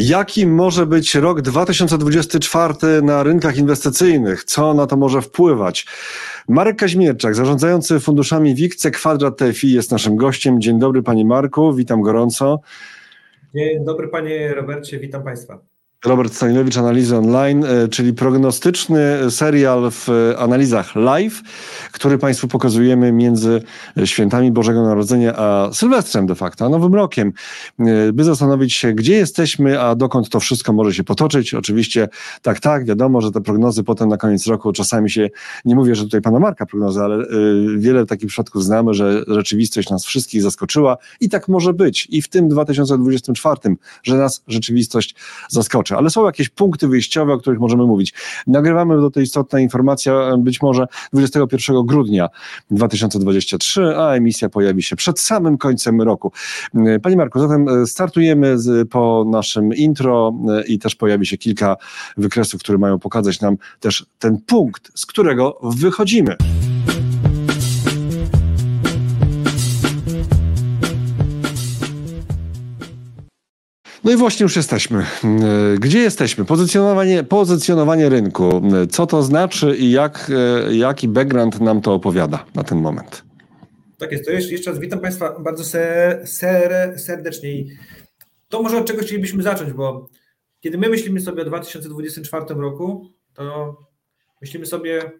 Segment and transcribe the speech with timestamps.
[0.00, 4.44] Jaki może być rok 2024 na rynkach inwestycyjnych?
[4.44, 5.86] Co na to może wpływać?
[6.48, 10.60] Marek Kaźmierczak, zarządzający funduszami WIKCE Kwadrat TFI jest naszym gościem.
[10.60, 12.60] Dzień dobry panie Marku, witam gorąco.
[13.54, 15.58] Dzień dobry panie Robercie, witam państwa.
[16.04, 20.08] Robert Stanilewicz, Analizy Online, e, czyli prognostyczny serial w
[20.38, 21.42] analizach live,
[21.92, 23.62] który Państwu pokazujemy między
[24.04, 27.32] świętami Bożego Narodzenia a Sylwestrem de facto, a Nowym Rokiem,
[27.78, 31.54] e, by zastanowić się, gdzie jesteśmy, a dokąd to wszystko może się potoczyć.
[31.54, 32.08] Oczywiście
[32.42, 35.30] tak, tak, wiadomo, że te prognozy potem na koniec roku czasami się,
[35.64, 37.26] nie mówię, że tutaj Pana Marka prognozy, ale e,
[37.78, 40.96] wiele takich przypadków znamy, że rzeczywistość nas wszystkich zaskoczyła.
[41.20, 42.08] I tak może być.
[42.10, 45.14] I w tym 2024, że nas rzeczywistość
[45.48, 48.14] zaskoczy ale są jakieś punkty wyjściowe, o których możemy mówić.
[48.46, 52.28] Nagrywamy do tej istotna informacja być może 21 grudnia
[52.70, 56.32] 2023, a emisja pojawi się przed samym końcem roku.
[57.02, 61.76] Panie Marku, zatem e, startujemy z, po naszym intro e, i też pojawi się kilka
[62.16, 66.36] wykresów, które mają pokazać nam też ten punkt, z którego wychodzimy.
[74.08, 75.06] No i właśnie już jesteśmy.
[75.78, 76.44] Gdzie jesteśmy?
[76.44, 78.62] Pozycjonowanie, pozycjonowanie rynku.
[78.90, 80.32] Co to znaczy i jak,
[80.70, 83.24] jaki background nam to opowiada na ten moment?
[83.98, 84.24] Tak jest.
[84.24, 87.64] To jeszcze raz witam Państwa bardzo ser, ser, serdecznie.
[88.48, 90.06] To może od czego chcielibyśmy zacząć, bo
[90.60, 93.76] kiedy my myślimy sobie o 2024 roku, to
[94.40, 95.10] myślimy sobie,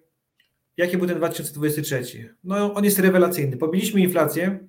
[0.77, 2.35] jaki był ten 2023.
[2.45, 3.57] No on jest rewelacyjny.
[3.57, 4.69] Pobiliśmy inflację,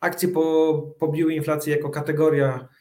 [0.00, 2.75] akcje po, pobiły inflację jako kategoria E,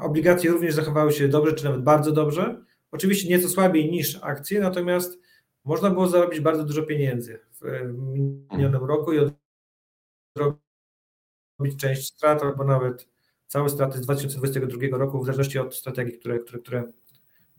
[0.00, 2.64] obligacje również zachowały się dobrze, czy nawet bardzo dobrze.
[2.90, 5.18] Oczywiście nieco słabiej niż akcje, natomiast
[5.64, 7.62] można było zarobić bardzo dużo pieniędzy w
[8.52, 9.18] minionym roku i
[10.36, 10.60] odrobić
[11.80, 13.08] część strat, albo nawet
[13.46, 16.84] całe straty z 2022 roku, w zależności od strategii, które, które, które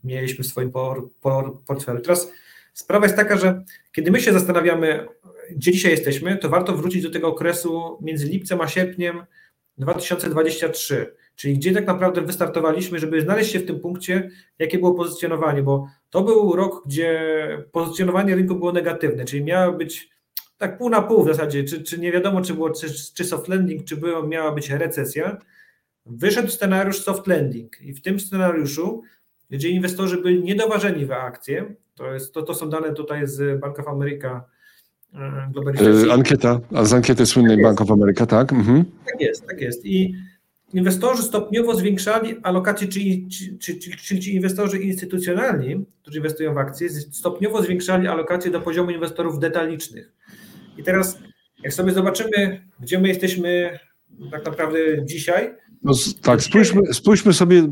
[0.04, 2.00] mieliśmy w swoim por, por, portfelu.
[2.00, 2.32] Teraz
[2.72, 5.08] sprawa jest taka, że kiedy my się zastanawiamy,
[5.50, 9.24] gdzie dzisiaj jesteśmy, to warto wrócić do tego okresu między lipcem a sierpniem
[9.78, 15.62] 2023 Czyli gdzie tak naprawdę wystartowaliśmy, żeby znaleźć się w tym punkcie, jakie było pozycjonowanie,
[15.62, 17.20] bo to był rok, gdzie
[17.72, 20.10] pozycjonowanie rynku było negatywne, czyli miało być
[20.58, 23.48] tak pół na pół w zasadzie, czy, czy nie wiadomo, czy było czy, czy soft
[23.48, 25.38] landing, czy było, miała być recesja.
[26.06, 29.02] Wyszedł scenariusz soft landing i w tym scenariuszu,
[29.50, 33.78] gdzie inwestorzy byli niedoważeni w akcje, to, jest, to, to są dane tutaj z Bank
[33.78, 34.44] of America,
[35.14, 36.10] e, globalizacji.
[36.10, 38.52] Ankieta, a z ankiety słynnej tak Bank of America, tak?
[38.52, 38.84] Mhm.
[39.06, 39.86] Tak jest, tak jest.
[39.86, 40.14] I
[40.74, 43.28] inwestorzy stopniowo zwiększali alokacje, czyli,
[43.60, 49.38] czyli, czyli ci inwestorzy instytucjonalni, którzy inwestują w akcje, stopniowo zwiększali alokacje do poziomu inwestorów
[49.38, 50.12] detalicznych.
[50.78, 51.18] I teraz,
[51.62, 53.78] jak sobie zobaczymy, gdzie my jesteśmy
[54.30, 55.54] tak naprawdę dzisiaj.
[55.82, 57.62] No, tak, spójrzmy, spójrzmy sobie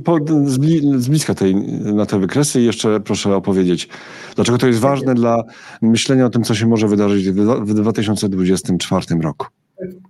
[0.96, 1.54] z bliska tej,
[1.94, 3.88] na te wykresy i jeszcze proszę opowiedzieć,
[4.34, 5.42] dlaczego to jest ważne dla
[5.82, 9.46] myślenia o tym, co się może wydarzyć w 2024 roku.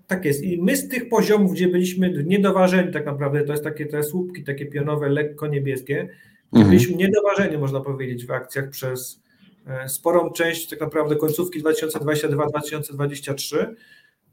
[0.07, 0.43] Tak jest.
[0.43, 4.45] I my z tych poziomów, gdzie byliśmy niedoważeni, tak naprawdę, to jest takie te słupki,
[4.45, 6.09] takie pionowe, lekko niebieskie,
[6.53, 6.71] mhm.
[6.71, 9.23] byliśmy niedoważeni, można powiedzieć, w akcjach przez
[9.67, 13.67] e, sporą część tak naprawdę końcówki 2022-2023.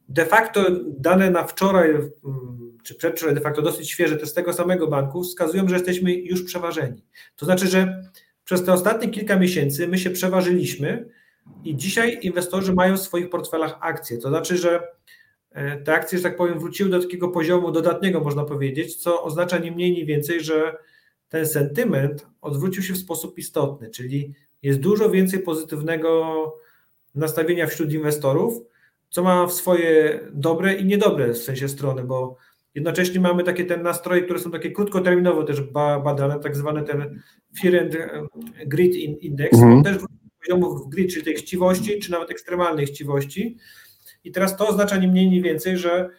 [0.09, 0.65] De facto
[0.97, 2.11] dane na wczoraj, mm,
[2.83, 6.43] czy przedwczoraj, de facto dosyć świeże, to z tego samego banku, wskazują, że jesteśmy już
[6.43, 7.03] przeważeni.
[7.35, 8.03] To znaczy, że
[8.43, 11.09] przez te ostatnie kilka miesięcy my się przeważyliśmy
[11.63, 14.17] i dzisiaj inwestorzy mają w swoich portfelach akcje.
[14.17, 14.87] To znaczy, że
[15.85, 19.71] te akcje, że tak powiem, wróciły do takiego poziomu dodatniego, można powiedzieć, co oznacza nie
[19.71, 20.77] mniej, nie więcej, że
[21.29, 26.35] ten sentyment odwrócił się w sposób istotny, czyli jest dużo więcej pozytywnego
[27.15, 28.61] nastawienia wśród inwestorów,
[29.09, 32.37] co ma w swoje dobre i niedobre w sensie strony, bo
[32.75, 35.61] jednocześnie mamy takie te nastroje, które są takie krótkoterminowo też
[36.03, 37.21] badane, tak zwany ten
[37.61, 37.97] Fear and
[38.65, 39.83] Grid Index, mhm.
[39.83, 39.97] też
[40.39, 43.57] poziomów grid, czyli tej chciwości, czy nawet ekstremalnej chciwości,
[44.23, 46.09] i teraz to oznacza nie mniej, nie więcej, że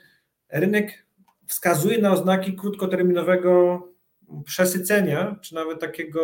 [0.48, 1.06] rynek
[1.46, 3.82] wskazuje na oznaki krótkoterminowego
[4.44, 6.22] przesycenia, czy nawet takiego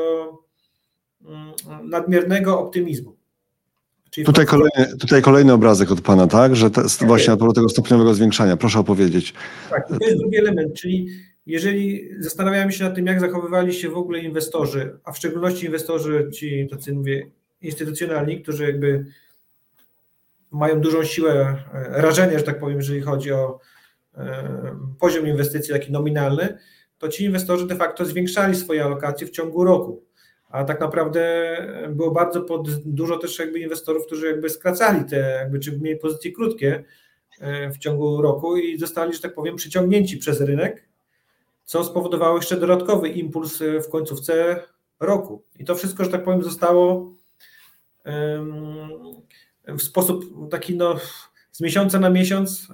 [1.24, 1.52] mm,
[1.90, 3.16] nadmiernego optymizmu.
[4.10, 6.56] Czyli tutaj, kolejny, tutaj kolejny obrazek od Pana, tak?
[6.56, 8.56] Że te, tak właśnie na tego stopniowego zwiększania.
[8.56, 9.34] Proszę opowiedzieć.
[9.70, 11.08] Tak, to jest drugi element, czyli
[11.46, 16.30] jeżeli zastanawiamy się nad tym, jak zachowywali się w ogóle inwestorzy, a w szczególności inwestorzy
[16.34, 17.30] ci, tacy mówię,
[17.60, 19.06] instytucjonalni, którzy jakby
[20.50, 21.32] mają dużą siłę
[21.74, 23.58] e, rażenia, że tak powiem, jeżeli chodzi o
[24.16, 26.58] e, poziom inwestycji taki nominalny,
[26.98, 30.04] to ci inwestorzy de facto zwiększali swoje alokacje w ciągu roku.
[30.50, 31.56] A tak naprawdę
[31.88, 36.32] było bardzo pod, dużo też jakby inwestorów, którzy jakby skracali te, jakby, czy mieli pozycje
[36.32, 36.84] krótkie
[37.40, 40.88] e, w ciągu roku i zostali, że tak powiem, przyciągnięci przez rynek,
[41.64, 44.62] co spowodowało jeszcze dodatkowy impuls w końcówce
[45.00, 45.42] roku.
[45.58, 47.14] I to wszystko, że tak powiem, zostało
[49.68, 50.96] w sposób taki no,
[51.52, 52.68] z miesiąca na miesiąc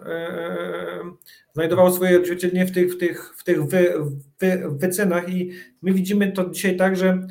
[1.52, 3.94] znajdowało swoje odzwierciedlenie w tych, w tych, w tych wy,
[4.38, 5.50] wy, wycenach i
[5.82, 7.26] my widzimy to dzisiaj tak, że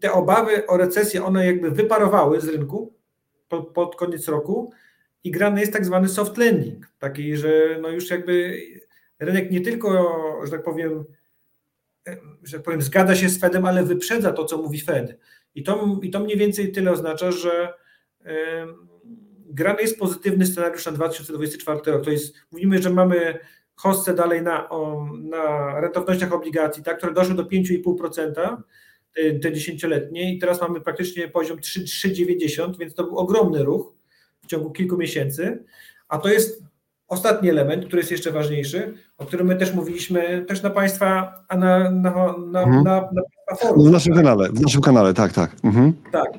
[0.00, 2.94] te obawy o recesję, one jakby wyparowały z rynku
[3.48, 4.72] pod, pod koniec roku
[5.24, 8.60] i grany jest tak zwany soft landing, taki, że no już jakby
[9.18, 10.14] rynek nie tylko,
[10.44, 11.04] że tak powiem,
[12.42, 15.18] że tak powiem, zgadza się z Fedem, ale wyprzedza to, co mówi Fed.
[15.54, 17.74] I to, i to mniej więcej tyle oznacza, że
[19.50, 22.04] grany jest pozytywny scenariusz na 2024 rok.
[22.04, 23.38] To jest, mówimy, że mamy
[23.74, 24.68] hossę dalej na,
[25.22, 28.56] na rentownościach obligacji, tak, które doszły do 5,5%,
[29.42, 33.92] te, dziesięcioletnie i teraz mamy praktycznie poziom 3,90, więc to był ogromny ruch
[34.42, 35.64] w ciągu kilku miesięcy,
[36.08, 36.62] a to jest
[37.08, 41.56] ostatni element, który jest jeszcze ważniejszy, o którym my też mówiliśmy też na Państwa, a
[41.56, 42.84] na, na, na, mhm.
[42.84, 43.08] na,
[43.50, 43.88] na forum.
[43.88, 45.56] W naszym kanale, w naszym kanale, tak, tak.
[45.64, 45.92] Mhm.
[46.12, 46.30] Tak.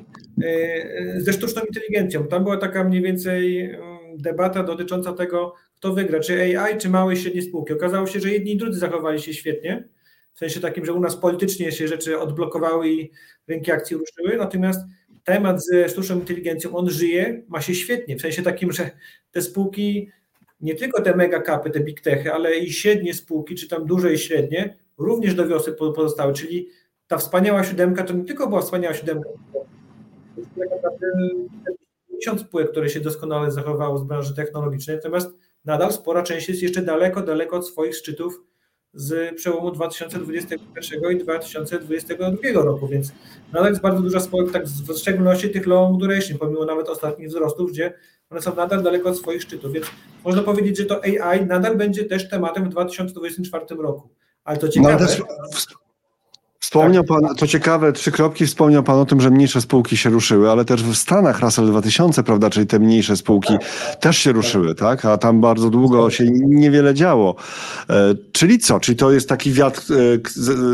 [0.42, 2.26] E, e, ze sztuczną inteligencją.
[2.26, 7.14] Tam była taka mniej więcej mm, debata dotycząca tego, kto wygra, czy AI, czy małe
[7.14, 7.72] i średnie spółki.
[7.72, 9.88] Okazało się, że jedni i drudzy zachowali się świetnie,
[10.34, 13.10] w sensie takim, że u nas politycznie się rzeczy odblokowały i
[13.48, 14.80] rynki akcji ruszyły, natomiast
[15.24, 18.90] temat ze sztuczną inteligencją, on żyje, ma się świetnie, w sensie takim, że
[19.30, 20.10] te spółki,
[20.60, 24.12] nie tylko te mega kapy, te big techy, ale i średnie spółki, czy tam duże
[24.12, 26.68] i średnie, również do wiosny pozostały, czyli
[27.06, 29.28] ta wspaniała siódemka to nie tylko była wspaniała siódemka,
[30.36, 31.06] jest tak naprawdę
[32.20, 35.30] tysiąc spółek, które się doskonale zachowało z branży technologicznej, natomiast
[35.64, 38.40] nadal spora część jest jeszcze daleko, daleko od swoich szczytów
[38.94, 43.12] z przełomu 2021 i 2022 roku, więc
[43.52, 47.70] nadal jest bardzo duża spółek, tak w szczególności tych long duration, pomimo nawet ostatnich wzrostów,
[47.70, 47.92] gdzie
[48.30, 49.86] one są nadal daleko od swoich szczytów, więc
[50.24, 54.08] można powiedzieć, że to AI nadal będzie też tematem w 2024 roku.
[54.44, 55.06] Ale to ciekawe...
[55.18, 55.24] No,
[56.64, 57.20] Wspomniał tak.
[57.20, 60.64] Pan, to ciekawe, trzy kropki, wspomniał Pan o tym, że mniejsze spółki się ruszyły, ale
[60.64, 63.96] też w Stanach Russell 2000, prawda, czyli te mniejsze spółki tak.
[63.96, 65.04] też się ruszyły, tak?
[65.04, 67.36] A tam bardzo długo się niewiele działo.
[67.90, 68.80] E, czyli co?
[68.80, 69.82] Czyli to jest taki wiatr,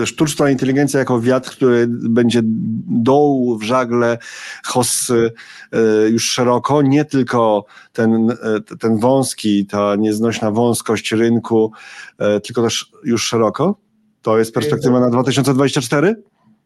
[0.03, 2.41] e, sztuczna inteligencja jako wiatr, który będzie
[2.89, 4.19] dołu w żagle
[4.65, 5.33] hossy
[5.73, 8.37] e, już szeroko, nie tylko ten, e,
[8.79, 11.73] ten wąski, ta nieznośna wąskość rynku,
[12.19, 13.90] e, tylko też już szeroko?
[14.23, 16.15] To jest perspektywa na 2024?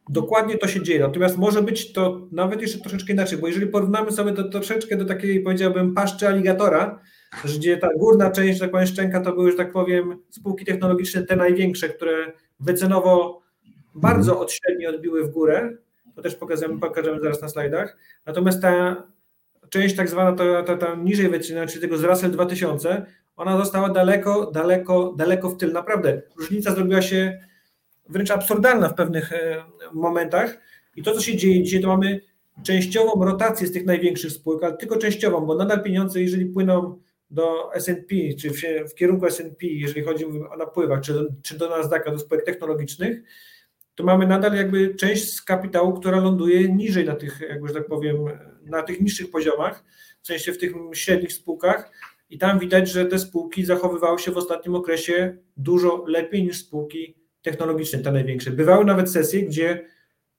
[0.08, 1.00] Dokładnie to się dzieje.
[1.00, 5.04] Natomiast może być to nawet jeszcze troszeczkę inaczej, bo jeżeli porównamy sobie to troszeczkę do
[5.04, 7.00] takiej, powiedziałbym, paszczy aligatora,
[7.44, 11.36] gdzie ta górna część, tak powiem, szczęka, to były, że tak powiem, spółki technologiczne, te
[11.36, 13.42] największe, które wycenowo
[13.94, 14.46] bardzo mhm.
[14.46, 15.76] odśrednio odbiły w górę.
[16.14, 17.96] To też pokażemy, pokażemy zaraz na slajdach.
[18.26, 19.02] Natomiast ta
[19.68, 23.06] część tak zwana, ta, ta, ta niżej wyceniona, czyli tego z Russell 2000,
[23.36, 25.72] ona została daleko, daleko, daleko w tył.
[25.72, 27.40] Naprawdę różnica zrobiła się
[28.08, 30.58] wręcz absurdalna w pewnych e, momentach.
[30.96, 32.20] I to, co się dzieje dzisiaj, to mamy
[32.62, 37.00] częściową rotację z tych największych spółek, ale tylko częściową, bo nadal pieniądze, jeżeli płyną
[37.30, 42.10] do S&P, czy w, w kierunku S&P, jeżeli chodzi o napływach, czy czy do Nasdaqa,
[42.10, 43.22] do spółek technologicznych,
[43.94, 47.86] to mamy nadal jakby część z kapitału, która ląduje niżej na tych, jakby, że tak
[47.86, 48.16] powiem,
[48.66, 49.84] na tych niższych poziomach,
[50.22, 51.90] w sensie w tych średnich spółkach,
[52.34, 57.16] i tam widać, że te spółki zachowywały się w ostatnim okresie dużo lepiej niż spółki
[57.42, 58.50] technologiczne, te największe.
[58.50, 59.84] Bywały nawet sesje, gdzie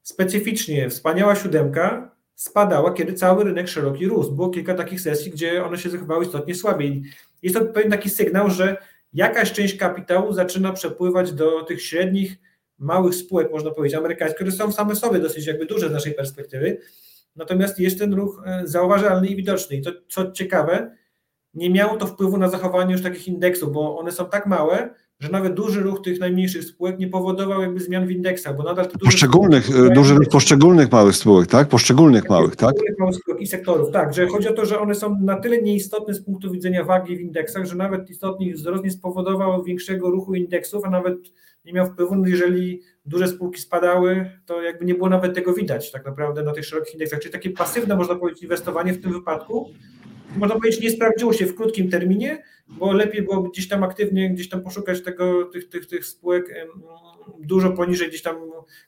[0.01, 4.31] specyficznie wspaniała siódemka spadała, kiedy cały rynek szeroki rósł.
[4.31, 7.03] Było kilka takich sesji, gdzie one się zachowały istotnie słabiej.
[7.41, 8.77] Jest to pewien taki sygnał, że
[9.13, 12.37] jakaś część kapitału zaczyna przepływać do tych średnich,
[12.77, 16.77] małych spółek, można powiedzieć, amerykańskich, które są same sobie dosyć jakby duże z naszej perspektywy.
[17.35, 19.75] Natomiast jest ten ruch e, zauważalny i widoczny.
[19.75, 20.95] I to, co ciekawe,
[21.55, 25.29] nie miało to wpływu na zachowanie już takich indeksów, bo one są tak małe, że
[25.29, 28.97] nawet duży ruch tych najmniejszych spółek nie powodował jakby zmian w indeksach, bo nadal te
[28.97, 31.67] poszczególnych, spółki, duży ruch poszczególnych małych spółek, tak?
[31.67, 32.75] Poszczególnych małych, tak?
[32.99, 36.13] Małych spółek i sektorów, tak, że chodzi o to, że one są na tyle nieistotne
[36.13, 40.85] z punktu widzenia wagi w indeksach, że nawet istotny wzrost nie spowodował większego ruchu indeksów,
[40.85, 41.17] a nawet
[41.65, 45.91] nie miał wpływu, no jeżeli duże spółki spadały, to jakby nie było nawet tego widać
[45.91, 49.69] tak naprawdę na tych szerokich indeksach, czyli takie pasywne, można powiedzieć, inwestowanie w tym wypadku
[50.35, 54.49] można powiedzieć, nie sprawdziło się w krótkim terminie, bo lepiej było gdzieś tam aktywnie gdzieś
[54.49, 56.69] tam poszukać tego, tych, tych, tych spółek
[57.39, 58.35] dużo poniżej gdzieś tam,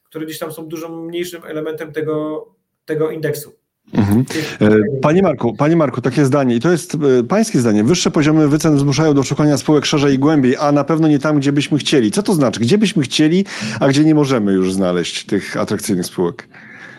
[0.04, 2.48] które gdzieś tam są dużo mniejszym elementem tego,
[2.86, 3.54] tego indeksu.
[3.94, 4.26] Mhm.
[4.62, 7.84] E, panie Marku, Panie Marku, takie zdanie, i to jest e, pańskie zdanie.
[7.84, 11.40] Wyższe poziomy wycen zmuszają do szukania spółek szerzej i głębiej, a na pewno nie tam,
[11.40, 12.12] gdzie byśmy chcieli.
[12.12, 12.60] Co to znaczy?
[12.60, 13.46] Gdzie byśmy chcieli,
[13.80, 16.48] a gdzie nie możemy już znaleźć tych atrakcyjnych spółek?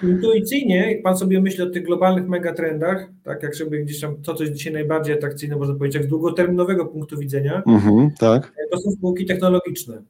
[0.02, 4.34] Intuicyjnie, jak pan sobie myśli o tych globalnych megatrendach, tak jak sobie gdzieś tam to,
[4.34, 8.52] co jest dzisiaj najbardziej atrakcyjne, można powiedzieć, jak z długoterminowego punktu widzenia, mm -hmm, tak.
[8.70, 10.02] to są spółki technologiczne.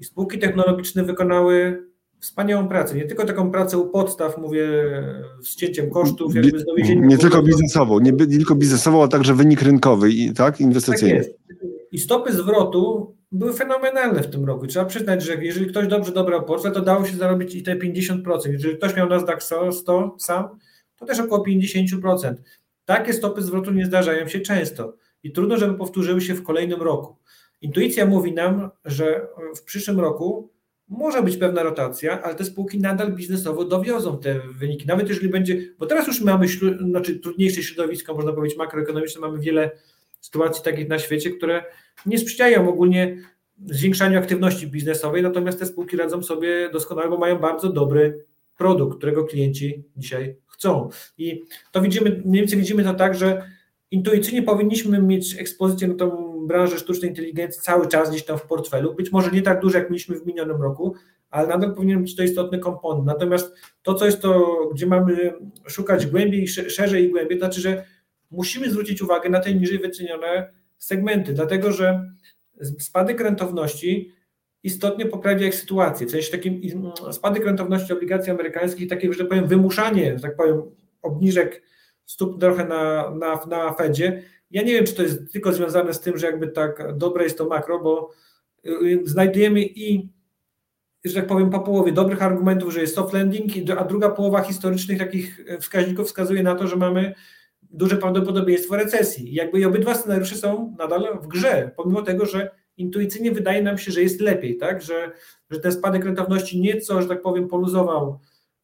[0.00, 1.82] I spółki technologiczne wykonały
[2.20, 2.96] wspaniałą pracę.
[2.96, 4.68] Nie tylko taką pracę u podstaw, mówię,
[5.42, 7.08] z cięciem kosztów, jakby z dowiezieniem.
[7.08, 10.60] Nie tylko biznesową, nie, nie tylko biznesową, ale także wynik rynkowy, i, tak?
[10.60, 11.18] Inwestycyjny.
[11.18, 11.46] Tak jest.
[11.92, 14.66] I stopy zwrotu były fenomenalne w tym roku.
[14.66, 18.50] Trzeba przyznać, że jeżeli ktoś dobrze dobrał portfel, to dało się zarobić i te 50%.
[18.50, 20.48] Jeżeli ktoś miał Nasdaq 100 sam,
[20.96, 22.34] to też około 50%.
[22.84, 27.16] Takie stopy zwrotu nie zdarzają się często i trudno, żeby powtórzyły się w kolejnym roku.
[27.60, 30.50] Intuicja mówi nam, że w przyszłym roku
[30.88, 34.86] może być pewna rotacja, ale te spółki nadal biznesowo dowiozą te wyniki.
[34.86, 36.46] Nawet jeżeli będzie, bo teraz już mamy
[36.88, 39.70] znaczy, trudniejsze środowisko, można powiedzieć makroekonomiczne, mamy wiele
[40.26, 41.64] sytuacji takich na świecie, które
[42.06, 43.16] nie sprzyjają ogólnie
[43.64, 48.24] zwiększaniu aktywności biznesowej, natomiast te spółki radzą sobie doskonale, bo mają bardzo dobry
[48.56, 50.88] produkt, którego klienci dzisiaj chcą.
[51.18, 53.42] I to widzimy, mniej więcej widzimy to tak, że
[53.90, 58.94] intuicyjnie powinniśmy mieć ekspozycję na tą branżę sztucznej inteligencji cały czas gdzieś tam w portfelu.
[58.94, 60.94] Być może nie tak dużo, jak mieliśmy w minionym roku,
[61.30, 63.06] ale nadal powinien być to istotny komponent.
[63.06, 65.32] Natomiast to, co jest to, gdzie mamy
[65.66, 67.84] szukać głębiej, szerzej i głębiej, to znaczy, że
[68.30, 72.10] musimy zwrócić uwagę na te niżej wycenione segmenty, dlatego że
[72.78, 74.12] spadek rentowności
[74.62, 76.06] istotnie poprawia ich sytuację.
[76.06, 76.60] W sensie takim
[77.12, 80.62] spadek rentowności obligacji amerykańskich, takie, że tak powiem, wymuszanie, że tak powiem,
[81.02, 81.62] obniżek
[82.06, 84.22] stóp trochę na, na, na Fedzie.
[84.50, 87.38] Ja nie wiem, czy to jest tylko związane z tym, że jakby tak dobre jest
[87.38, 88.10] to makro, bo
[88.66, 90.08] y, y, znajdujemy i,
[91.04, 94.98] że tak powiem, po połowie dobrych argumentów, że jest soft landing, a druga połowa historycznych
[94.98, 97.14] takich wskaźników wskazuje na to, że mamy
[97.70, 99.34] duże prawdopodobieństwo recesji.
[99.34, 103.92] Jakby i obydwa scenariusze są nadal w grze, pomimo tego, że intuicyjnie wydaje nam się,
[103.92, 104.82] że jest lepiej, tak?
[104.82, 105.12] że,
[105.50, 108.18] że ten spadek rentowności nieco, że tak powiem, poluzował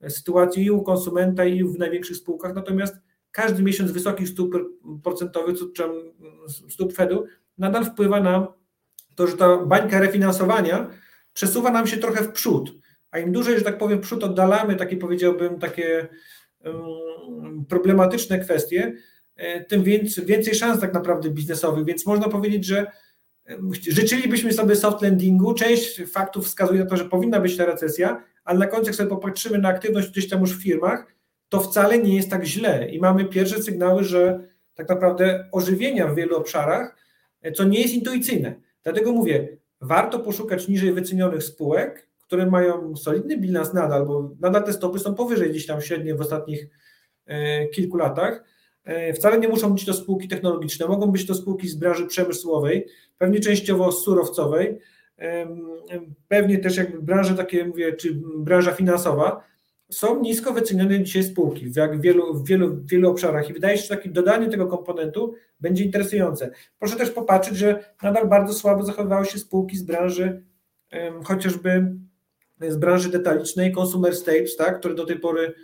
[0.08, 2.96] sytuację i u konsumenta, i w największych spółkach, natomiast
[3.30, 4.54] każdy miesiąc wysokich stóp
[5.02, 5.56] procentowych,
[6.68, 7.24] stóp Fedu,
[7.58, 8.52] nadal wpływa na
[9.14, 10.90] to, że ta bańka refinansowania
[11.32, 12.74] przesuwa nam się trochę w przód.
[13.10, 16.08] A im dłużej, że tak powiem, w przód oddalamy takie, powiedziałbym, takie
[17.68, 18.92] problematyczne kwestie,
[19.36, 22.86] e, tym więcej, więcej szans tak naprawdę biznesowych, więc można powiedzieć, że
[23.88, 28.58] życzylibyśmy sobie soft landingu, część faktów wskazuje na to, że powinna być ta recesja, ale
[28.58, 31.06] na końcu jak sobie popatrzymy na aktywność gdzieś tam już w firmach,
[31.48, 32.88] to wcale nie jest tak źle.
[32.88, 36.96] I mamy pierwsze sygnały, że tak naprawdę ożywienia w wielu obszarach,
[37.42, 38.54] e, co nie jest intuicyjne.
[38.82, 44.72] Dlatego mówię, warto poszukać niżej wycenionych spółek, które mają solidny bilans nadal, bo nadal te
[44.72, 46.68] stopy są powyżej gdzieś tam średnie w ostatnich
[47.26, 48.44] e, kilku latach.
[48.84, 52.86] E, wcale nie muszą być to spółki technologiczne, mogą być to spółki z branży przemysłowej,
[53.18, 54.78] pewnie częściowo surowcowej,
[56.28, 59.44] pewnie też jakby branże takie, mówię, czy branża finansowa,
[59.90, 63.82] są nisko wycenione dzisiaj spółki w, jak wielu, w wielu, wielu obszarach i wydaje się,
[63.82, 66.50] że takie dodanie tego komponentu będzie interesujące.
[66.78, 70.42] Proszę też popatrzeć, że nadal bardzo słabo zachowywały się spółki z branży
[71.24, 71.92] chociażby
[72.68, 75.54] z branży detalicznej, consumer staples, tak, które do tej pory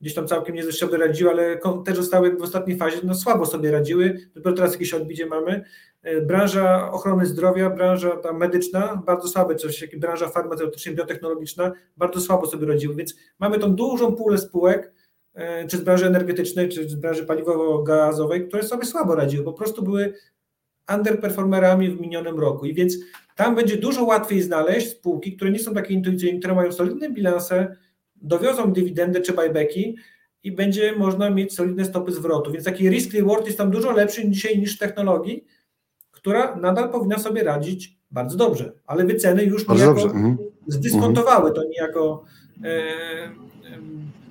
[0.00, 3.70] gdzieś tam całkiem nie sobie radziły, ale też zostały w ostatniej fazie no, słabo sobie
[3.70, 5.64] radziły, dopiero teraz jakieś odbicie mamy.
[6.02, 12.20] E, branża ochrony zdrowia, branża ta medyczna, bardzo słabe, coś jak branża farmaceutyczna, biotechnologiczna, bardzo
[12.20, 14.92] słabo sobie radziły, więc mamy tą dużą pulę spółek,
[15.34, 19.82] e, czy z branży energetycznej, czy z branży paliwowo-gazowej, które sobie słabo radziły, po prostu
[19.82, 20.14] były
[20.96, 22.96] underperformerami w minionym roku i więc
[23.36, 27.76] tam będzie dużo łatwiej znaleźć spółki, które nie są takie intuicyjne, które mają solidne bilanse,
[28.16, 29.96] dowiozą dywidendy czy buybacki
[30.42, 32.52] i będzie można mieć solidne stopy zwrotu.
[32.52, 35.44] Więc taki risk reward jest tam dużo lepszy dzisiaj niż technologii,
[36.10, 40.36] która nadal powinna sobie radzić bardzo dobrze, ale wyceny już niejako mhm.
[40.66, 42.24] zdyskontowały to niejako
[42.64, 42.82] e,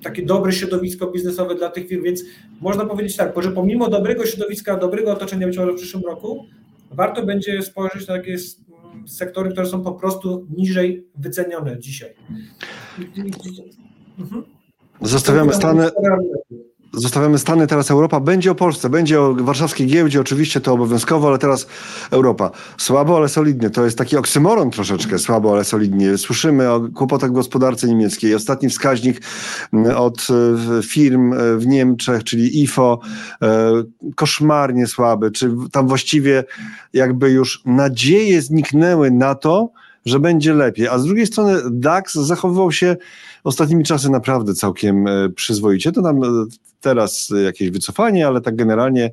[0.02, 2.24] takie dobre środowisko biznesowe dla tych firm, więc
[2.60, 6.46] można powiedzieć tak, że pomimo dobrego środowiska, dobrego otoczenia być może w przyszłym roku,
[6.90, 8.36] warto będzie spojrzeć na takie
[9.06, 12.14] sektory, które są po prostu niżej wycenione dzisiaj.
[14.18, 14.44] Mhm.
[15.00, 15.90] Zostawiamy Stany.
[16.92, 18.20] Zostawiamy Stany, teraz Europa.
[18.20, 21.66] Będzie o Polsce, będzie o warszawskiej giełdzie, oczywiście to obowiązkowo, ale teraz
[22.10, 22.50] Europa.
[22.78, 23.70] Słabo, ale solidnie.
[23.70, 26.18] To jest taki oksymoron troszeczkę, słabo, ale solidnie.
[26.18, 28.34] Słyszymy o kłopotach gospodarce niemieckiej.
[28.34, 29.20] Ostatni wskaźnik
[29.72, 33.00] mm, od e, firm e, w Niemczech, czyli IFO,
[33.42, 33.72] e,
[34.14, 35.30] koszmarnie słaby.
[35.30, 36.44] Czy tam właściwie
[36.92, 39.70] jakby już nadzieje zniknęły na to,
[40.04, 40.88] że będzie lepiej.
[40.88, 42.96] A z drugiej strony DAX zachowywał się
[43.44, 45.04] ostatnimi czasy naprawdę całkiem
[45.34, 45.92] przyzwoicie.
[45.92, 46.20] To nam
[46.80, 49.10] teraz jakieś wycofanie, ale tak generalnie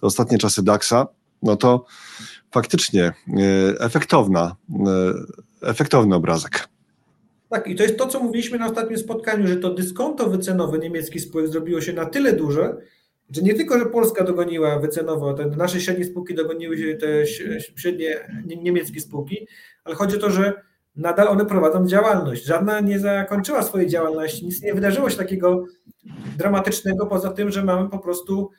[0.00, 1.06] te ostatnie czasy DAXa,
[1.42, 1.86] no to
[2.50, 3.12] faktycznie e,
[3.80, 4.56] efektowna,
[5.62, 6.68] efektowny obrazek.
[7.48, 11.22] Tak, i to jest to, co mówiliśmy na ostatnim spotkaniu, że to dyskonto wycenowe niemieckich
[11.22, 12.76] spółek zrobiło się na tyle duże,
[13.30, 17.26] że nie tylko, że Polska dogoniła wycenowo, te nasze średnie spółki dogoniły się te
[17.76, 19.46] średnie niemieckie spółki,
[19.84, 20.62] ale chodzi o to, że
[20.96, 22.44] nadal one prowadzą działalność.
[22.44, 25.64] Żadna nie zakończyła swojej działalności, nic nie wydarzyło się takiego
[26.38, 28.50] dramatycznego, poza tym, że mamy po prostu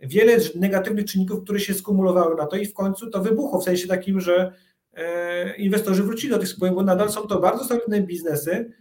[0.00, 3.88] wiele negatywnych czynników, które się skumulowały na to i w końcu to wybuchło, w sensie
[3.88, 4.52] takim, że
[4.94, 8.72] e, inwestorzy wrócili do tych spółek, bo nadal są to bardzo solidne biznesy,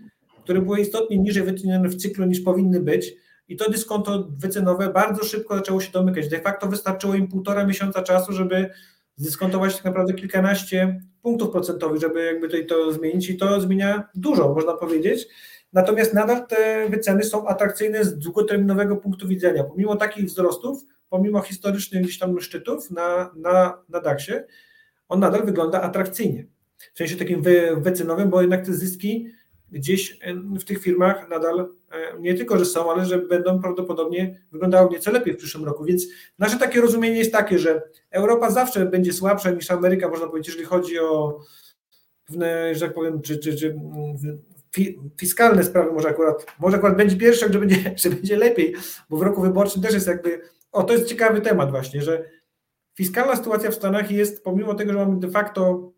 [0.43, 3.15] które były istotnie niżej wycenione w cyklu niż powinny być
[3.48, 6.29] i to dyskonto wycenowe bardzo szybko zaczęło się domykać.
[6.29, 8.69] De facto wystarczyło im półtora miesiąca czasu, żeby
[9.15, 14.53] zdyskontować tak naprawdę kilkanaście punktów procentowych, żeby jakby tutaj to zmienić i to zmienia dużo,
[14.53, 15.27] można powiedzieć.
[15.74, 19.63] Natomiast nadal te wyceny są atrakcyjne z długoterminowego punktu widzenia.
[19.63, 24.48] Pomimo takich wzrostów, pomimo historycznych gdzieś tam szczytów na, na, na DAX-ie,
[25.10, 26.46] on nadal wygląda atrakcyjnie.
[26.94, 29.27] W sensie takim wy, wycenowym, bo jednak te zyski
[29.74, 30.20] gdzieś
[30.60, 31.60] w tych firmach nadal
[31.92, 35.86] e, nie tylko, że są, ale że będą prawdopodobnie wyglądały nieco lepiej w przyszłym roku.
[35.86, 36.06] Więc
[36.39, 40.65] nasze takie rozumienie jest takie, że Europa zawsze będzie słabsza niż Ameryka, można powiedzieć, jeżeli
[40.65, 41.39] chodzi o
[42.25, 43.75] pewne, że tak powiem, czy, czy, czy
[45.20, 48.75] fiskalne sprawy może akurat, może akurat będzie pierwsze, że będzie, że będzie lepiej,
[49.10, 52.30] bo w roku wyborczym też jest jakby, o to jest ciekawy temat właśnie, że
[52.98, 55.93] fiskalna sytuacja w Stanach jest, pomimo tego, że mamy de facto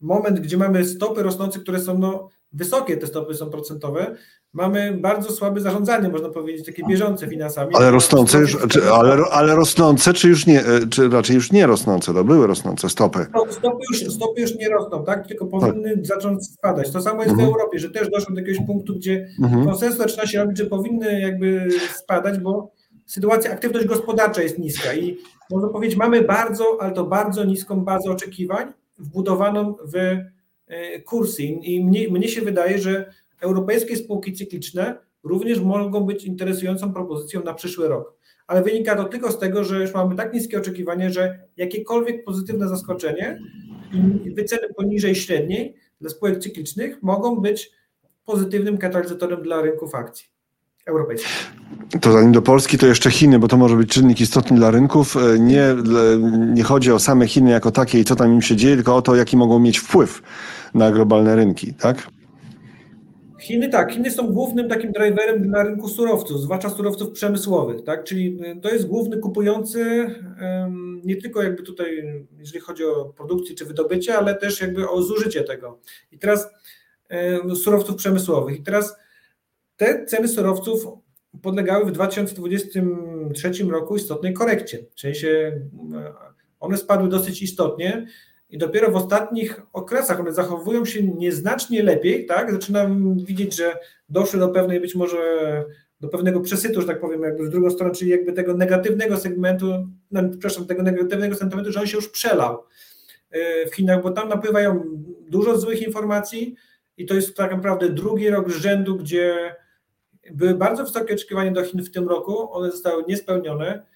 [0.00, 4.16] moment, gdzie mamy stopy rosnące, które są no, wysokie, te stopy są procentowe,
[4.52, 7.74] mamy bardzo słabe zarządzanie, można powiedzieć, takie bieżące finansami.
[7.74, 11.66] Ale rosnące, już, czy, ale, ale rosnące, czy już nie, e, czy raczej już nie
[11.66, 13.26] rosnące, to były rosnące stopy.
[13.50, 15.26] Stopy już, stopy już nie rosną, tak?
[15.26, 16.06] Tylko powinny tak.
[16.06, 16.90] zacząć spadać.
[16.90, 17.48] To samo jest mhm.
[17.48, 19.64] w Europie, że też doszło do jakiegoś punktu, gdzie mhm.
[19.64, 22.72] konsensus zaczyna się robić, że powinny jakby spadać, bo
[23.06, 25.18] sytuacja, aktywność gospodarcza jest niska i
[25.50, 29.96] można powiedzieć, mamy bardzo, ale to bardzo niską bazę oczekiwań, wbudowaną w
[30.66, 31.42] e, kursy.
[31.42, 37.54] I mnie, mnie się wydaje, że europejskie spółki cykliczne również mogą być interesującą propozycją na
[37.54, 38.16] przyszły rok.
[38.46, 42.68] Ale wynika to tylko z tego, że już mamy tak niskie oczekiwanie, że jakiekolwiek pozytywne
[42.68, 43.38] zaskoczenie
[44.24, 47.70] i wyceny poniżej średniej dla spółek cyklicznych mogą być
[48.24, 50.29] pozytywnym katalizatorem dla rynków akcji
[50.86, 51.60] europejskich.
[52.00, 55.16] To zanim do Polski, to jeszcze Chiny, bo to może być czynnik istotny dla rynków.
[55.16, 55.64] E, nie,
[56.54, 59.02] nie chodzi o same Chiny jako takie i co tam im się dzieje, tylko o
[59.02, 60.22] to, jaki mogą mieć wpływ
[60.74, 62.08] na globalne rynki, tak?
[63.40, 68.04] Chiny tak, Chiny są głównym takim driverem na rynku surowców, zwłaszcza surowców przemysłowych, tak?
[68.04, 70.06] Czyli e, to jest główny kupujący
[71.04, 75.44] nie tylko jakby tutaj, jeżeli chodzi o produkcję czy wydobycie, ale też jakby o zużycie
[75.44, 75.78] tego.
[76.12, 76.48] I teraz
[77.54, 78.58] surowców przemysłowych.
[78.58, 78.96] I teraz
[79.80, 80.86] te ceny surowców
[81.42, 84.78] podlegały w 2023 roku istotnej korekcie.
[84.94, 85.28] W sensie
[85.94, 86.12] e,
[86.60, 88.06] one spadły dosyć istotnie
[88.50, 92.52] i dopiero w ostatnich okresach one zachowują się nieznacznie lepiej, tak?
[92.52, 93.76] Zaczynam widzieć, że
[94.08, 95.18] doszły do pewnej być może
[96.00, 99.66] do pewnego przesytu, że tak powiem, jakby w drugą stronę, czyli jakby tego negatywnego segmentu,
[100.10, 102.64] no, przepraszam, tego negatywnego sentymentu, że on się już przelał
[103.30, 104.82] e, w Chinach, bo tam napływają
[105.28, 106.54] dużo złych informacji
[106.96, 109.54] i to jest tak naprawdę drugi rok z rzędu, gdzie
[110.32, 113.86] były bardzo wysokie oczekiwania do Chin w tym roku, one zostały niespełnione.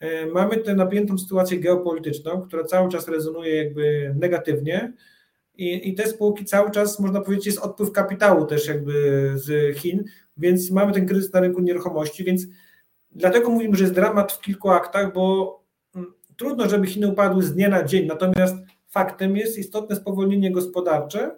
[0.00, 4.92] E, mamy tę napiętą sytuację geopolityczną, która cały czas rezonuje jakby negatywnie
[5.54, 8.92] i, i te spółki cały czas, można powiedzieć, jest odpływ kapitału też jakby
[9.34, 10.04] z Chin,
[10.36, 12.46] więc mamy ten kryzys na rynku nieruchomości, więc
[13.10, 15.56] dlatego mówimy, że jest dramat w kilku aktach, bo
[15.94, 18.54] mm, trudno, żeby Chiny upadły z dnia na dzień, natomiast
[18.88, 21.36] faktem jest istotne spowolnienie gospodarcze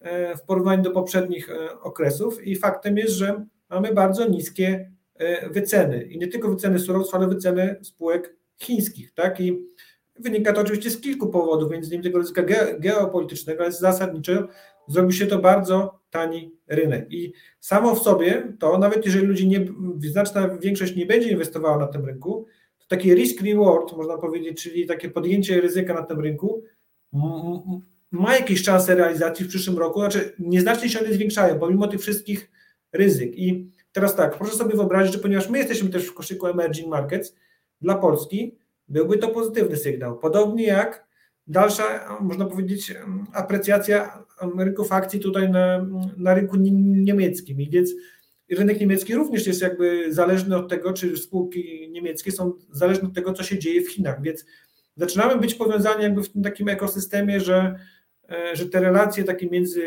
[0.00, 5.50] e, w porównaniu do poprzednich e, okresów i faktem jest, że mamy bardzo niskie e,
[5.50, 6.02] wyceny.
[6.02, 9.14] I nie tylko wyceny surowców, ale wyceny spółek chińskich.
[9.14, 9.40] Tak?
[9.40, 9.66] I
[10.18, 12.42] wynika to oczywiście z kilku powodów, między innymi tego ryzyka
[12.78, 14.32] geopolitycznego, ale zasadniczo
[14.88, 17.06] zrobił się to bardzo tani rynek.
[17.12, 19.66] I samo w sobie to, nawet jeżeli ludzi nie,
[20.10, 22.46] znaczna większość nie będzie inwestowała na tym rynku,
[22.78, 26.64] to taki risk reward, można powiedzieć, czyli takie podjęcie ryzyka na tym rynku,
[28.10, 32.50] ma jakieś szanse realizacji w przyszłym roku, znaczy nieznacznie się one zwiększają, pomimo tych wszystkich
[32.92, 33.38] ryzyk.
[33.38, 37.36] I teraz tak, proszę sobie wyobrazić, że ponieważ my jesteśmy też w koszyku emerging markets,
[37.80, 38.56] dla Polski
[38.88, 40.18] byłby to pozytywny sygnał.
[40.18, 41.06] Podobnie jak
[41.46, 42.94] dalsza, można powiedzieć,
[43.32, 44.24] aprecjacja
[44.58, 47.60] rynków akcji tutaj na, na rynku niemieckim.
[47.60, 47.90] I więc
[48.50, 53.32] rynek niemiecki również jest jakby zależny od tego, czy spółki niemieckie są zależne od tego,
[53.32, 54.22] co się dzieje w Chinach.
[54.22, 54.46] Więc
[54.96, 57.78] zaczynamy być powiązani jakby w tym takim ekosystemie, że
[58.52, 59.82] że te relacje takie między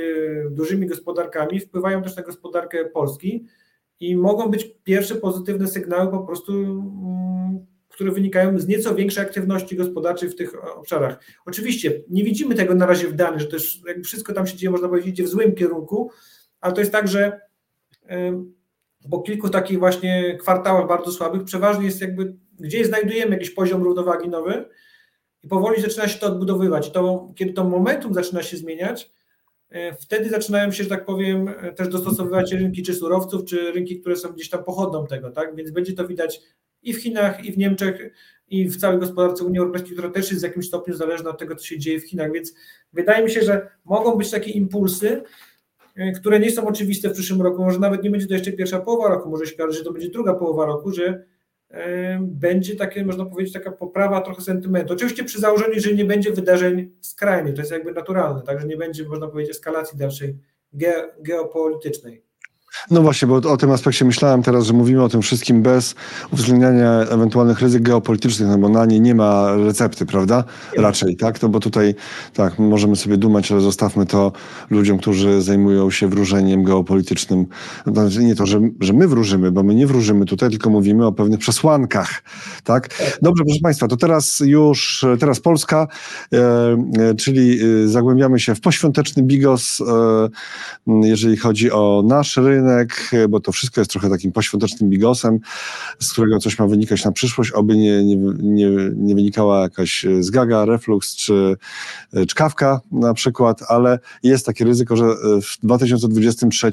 [0.52, 3.46] dużymi gospodarkami wpływają też na gospodarkę Polski
[4.00, 9.76] i mogą być pierwsze pozytywne sygnały po prostu, mm, które wynikają z nieco większej aktywności
[9.76, 11.20] gospodarczej w tych obszarach.
[11.46, 14.88] Oczywiście nie widzimy tego na razie w danych, że też wszystko tam się dzieje, można
[14.88, 16.12] powiedzieć, idzie w złym kierunku,
[16.62, 17.40] ale to jest tak, że
[19.12, 24.30] po kilku takich właśnie kwartałach bardzo słabych przeważnie jest jakby, gdzieś znajdujemy jakiś poziom równowagi
[24.30, 24.66] nowy,
[25.44, 26.92] i powoli zaczyna się to odbudowywać.
[26.92, 29.12] To, kiedy to momentum zaczyna się zmieniać,
[29.70, 34.00] e, wtedy zaczynają się, że tak powiem, e, też dostosowywać rynki czy surowców, czy rynki,
[34.00, 35.56] które są gdzieś tam pochodną tego, tak?
[35.56, 36.42] Więc będzie to widać
[36.84, 38.14] i w Chinach, i w Niemczech,
[38.48, 41.56] i w całej gospodarce Unii Europejskiej, która też jest w jakimś stopniu zależna od tego,
[41.56, 42.32] co się dzieje w Chinach.
[42.32, 42.54] Więc
[42.94, 45.24] wydaje mi się, że mogą być takie impulsy,
[45.96, 47.64] e, które nie są oczywiste w przyszłym roku.
[47.64, 50.10] Może nawet nie będzie to jeszcze pierwsza połowa roku, może się okaże, że to będzie
[50.10, 51.26] druga połowa roku, że
[52.22, 54.94] będzie takie, można powiedzieć, taka poprawa trochę sentymentu.
[54.94, 59.04] Oczywiście przy założeniu, że nie będzie wydarzeń skrajnych, to jest jakby naturalne, także nie będzie,
[59.04, 60.38] można powiedzieć, eskalacji dalszej
[60.74, 62.23] ge geopolitycznej.
[62.92, 65.96] No właśnie, bo o tym aspekcie myślałem teraz, że mówimy o tym wszystkim bez
[66.32, 70.44] uwzględniania ewentualnych ryzyk geopolitycznych, no bo na nie nie ma recepty, prawda?
[70.78, 71.42] Raczej, tak?
[71.42, 71.96] No bo tutaj,
[72.34, 74.32] tak, możemy sobie dumać, ale zostawmy to
[74.70, 77.46] ludziom, którzy zajmują się wróżeniem geopolitycznym.
[77.88, 81.12] Znaczy nie to, że, że my wróżymy, bo my nie wróżymy tutaj, tylko mówimy o
[81.12, 82.24] pewnych przesłankach,
[82.64, 82.90] tak?
[83.22, 85.88] Dobrze, proszę Państwa, to teraz już, teraz Polska,
[86.34, 86.38] e,
[87.10, 89.84] e, czyli e, zagłębiamy się w poświąteczny bigos, e,
[90.88, 95.40] jeżeli chodzi o nasz rynek, rynek, bo to wszystko jest trochę takim poświątecznym bigosem,
[96.00, 100.66] z którego coś ma wynikać na przyszłość, oby nie, nie, nie, nie wynikała jakaś zgaga,
[100.66, 101.56] reflux czy
[102.28, 105.06] czkawka na przykład, ale jest takie ryzyko, że
[105.42, 106.72] w 2023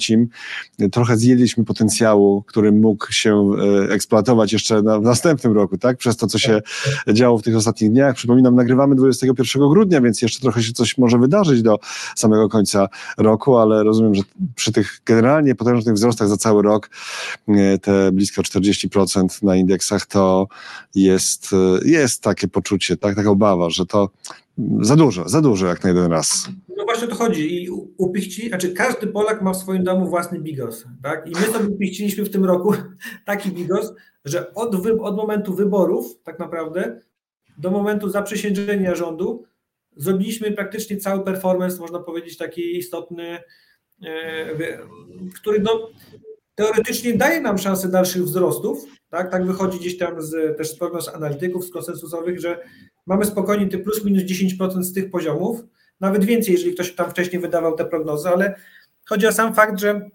[0.92, 3.50] trochę zjedliśmy potencjału, który mógł się
[3.88, 5.96] e, eksploatować jeszcze na, w następnym roku, tak?
[5.96, 6.62] Przez to, co się
[7.12, 8.14] działo w tych ostatnich dniach.
[8.14, 11.78] Przypominam, nagrywamy 21 grudnia, więc jeszcze trochę się coś może wydarzyć do
[12.16, 14.22] samego końca roku, ale rozumiem, że
[14.54, 16.90] przy tych generalnie potężnych potężnych wzrostach za cały rok,
[17.48, 20.48] e, te blisko 40% na indeksach, to
[20.94, 24.10] jest, e, jest takie poczucie, tak, taka obawa, że to
[24.80, 26.48] za dużo, za dużo jak na jeden raz.
[26.76, 27.64] No właśnie o to chodzi.
[27.64, 31.26] I upichci, znaczy każdy Polak ma w swoim domu własny bigos, tak?
[31.26, 32.74] I my sobie upichciliśmy w tym roku
[33.26, 33.92] taki bigos,
[34.24, 37.00] że od, od momentu wyborów tak naprawdę
[37.58, 39.44] do momentu zaprzysiężenia rządu
[39.96, 43.38] zrobiliśmy praktycznie cały performance, można powiedzieć, taki istotny
[45.34, 45.90] który no,
[46.54, 51.08] teoretycznie daje nam szansę dalszych wzrostów, tak, tak wychodzi gdzieś tam z, też z prognoz
[51.08, 52.58] analityków, z konsensusowych, że
[53.06, 55.60] mamy spokojnie te plus minus 10% z tych poziomów,
[56.00, 58.54] nawet więcej, jeżeli ktoś tam wcześniej wydawał te prognozy, ale
[59.08, 60.10] chodzi o sam fakt, że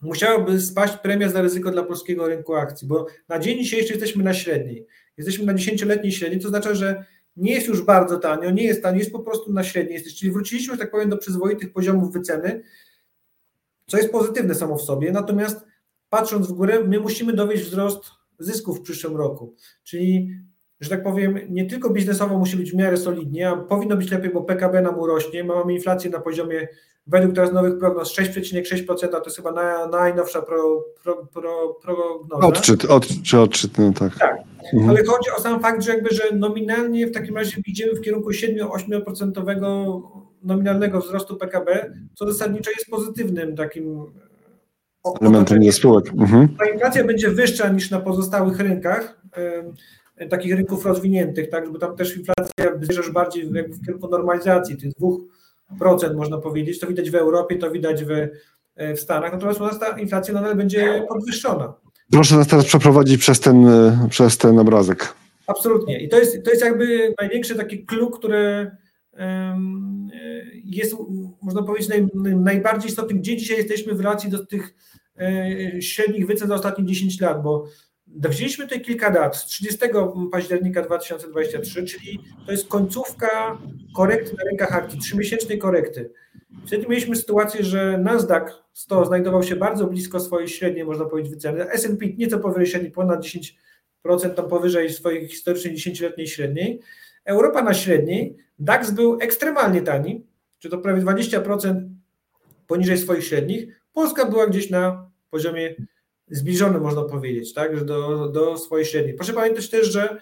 [0.00, 4.34] musiałaby spaść premia za ryzyko dla polskiego rynku akcji, bo na dzień dzisiejszy jesteśmy na
[4.34, 4.86] średniej.
[5.16, 7.04] Jesteśmy na dziesięcioletniej średniej, to znaczy, że
[7.36, 10.02] nie jest już bardzo tanio, nie jest tanio, jest po prostu na średniej.
[10.02, 12.62] Czyli wróciliśmy, tak powiem, do przyzwoitych poziomów wyceny,
[13.86, 15.66] co jest pozytywne samo w sobie, natomiast
[16.08, 18.04] patrząc w górę, my musimy dowieść wzrost
[18.38, 20.30] zysków w przyszłym roku, czyli
[20.80, 24.30] że tak powiem, nie tylko biznesowo musi być w miarę solidnie, a powinno być lepiej,
[24.32, 26.68] bo PKB nam urośnie, mamy inflację na poziomie
[27.06, 32.46] według teraz nowych prognoz 6,6%, to jest chyba na, najnowsza pro, pro, pro, prognoza.
[32.46, 34.18] Odczyt, od, czy odczyt, no tak.
[34.18, 34.36] Tak,
[34.72, 34.90] mhm.
[34.90, 38.30] ale chodzi o sam fakt, że jakby, że nominalnie w takim razie idziemy w kierunku
[38.30, 39.44] 7-8%
[40.44, 44.06] nominalnego wzrostu PKB, co zasadniczo jest pozytywnym takim
[45.20, 46.12] elementem nie spółek.
[46.18, 46.48] Mhm.
[46.58, 49.20] Ta inflacja będzie wyższa niż na pozostałych rynkach,
[50.30, 54.92] takich rynków rozwiniętych, tak, bo tam też inflacja zmierza bardziej jakby w kierunku normalizacji tych
[55.80, 58.10] 2% można powiedzieć, to widać w Europie, to widać w,
[58.76, 61.74] e, w Stanach, natomiast u nas ta inflacja nadal będzie podwyższona.
[62.12, 65.14] Proszę nas teraz przeprowadzić przez ten, e, przez ten obrazek.
[65.46, 66.00] Absolutnie.
[66.00, 68.70] I to jest, to jest jakby największy taki klucz, który
[70.64, 70.96] jest,
[71.42, 74.74] można powiedzieć, naj, najbardziej istotny, gdzie dzisiaj jesteśmy w relacji do tych
[75.18, 77.64] e, średnich wycen za ostatnie 10 lat, bo
[78.06, 79.36] wzięliśmy tutaj kilka dat.
[79.36, 79.80] Z 30
[80.32, 83.58] października 2023, czyli to jest końcówka
[83.96, 86.10] korekty na rynkach akcji, trzymiesięcznej korekty.
[86.66, 91.70] Wtedy mieliśmy sytuację, że Nasdaq 100 znajdował się bardzo blisko swojej średniej, można powiedzieć, wyceny.
[91.70, 93.24] S&P nieco powyżej średniej, ponad
[94.04, 96.80] 10% tam powyżej swojej historycznej 10-letniej średniej.
[97.24, 100.26] Europa na średniej, DAX był ekstremalnie tani,
[100.58, 101.88] czy to prawie 20%
[102.66, 103.80] poniżej swoich średnich.
[103.92, 105.74] Polska była gdzieś na poziomie
[106.30, 109.14] zbliżonym, można powiedzieć, tak, do, do swojej średniej.
[109.14, 110.20] Proszę pamiętać też, że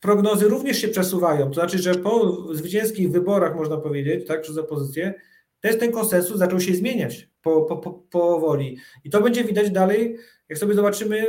[0.00, 5.14] prognozy również się przesuwają, to znaczy, że po zwycięskich wyborach, można powiedzieć, tak, przez opozycję,
[5.60, 8.78] też ten konsensus zaczął się zmieniać po, po, po, powoli.
[9.04, 10.16] I to będzie widać dalej,
[10.48, 11.26] jak sobie zobaczymy,